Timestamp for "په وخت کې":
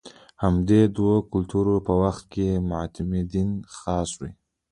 1.87-2.47